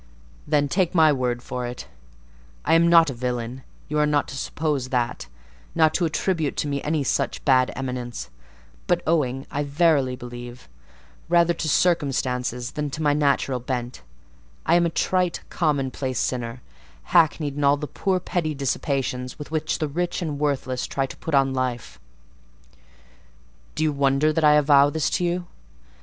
Then 0.47 0.67
take 0.67 0.95
my 0.95 1.13
word 1.13 1.43
for 1.43 1.67
it,—I 1.67 2.73
am 2.73 2.87
not 2.87 3.11
a 3.11 3.13
villain: 3.13 3.61
you 3.87 3.99
are 3.99 4.07
not 4.07 4.27
to 4.29 4.35
suppose 4.35 4.89
that—not 4.89 5.93
to 5.93 6.05
attribute 6.05 6.57
to 6.57 6.67
me 6.67 6.81
any 6.81 7.03
such 7.03 7.45
bad 7.45 7.71
eminence; 7.75 8.31
but, 8.87 9.03
owing, 9.05 9.45
I 9.51 9.61
verily 9.63 10.15
believe, 10.15 10.67
rather 11.29 11.53
to 11.53 11.69
circumstances 11.69 12.71
than 12.71 12.89
to 12.89 13.03
my 13.03 13.13
natural 13.13 13.59
bent, 13.59 14.01
I 14.65 14.73
am 14.73 14.87
a 14.87 14.89
trite 14.89 15.41
commonplace 15.51 16.17
sinner, 16.17 16.63
hackneyed 17.13 17.55
in 17.55 17.63
all 17.63 17.77
the 17.77 17.85
poor 17.85 18.19
petty 18.19 18.55
dissipations 18.55 19.37
with 19.37 19.51
which 19.51 19.77
the 19.77 19.87
rich 19.87 20.19
and 20.19 20.39
worthless 20.39 20.87
try 20.87 21.05
to 21.05 21.17
put 21.17 21.35
on 21.35 21.53
life. 21.53 21.99
Do 23.75 23.83
you 23.83 23.91
wonder 23.91 24.33
that 24.33 24.43
I 24.43 24.53
avow 24.53 24.89
this 24.89 25.11
to 25.11 25.23
you? 25.23 25.45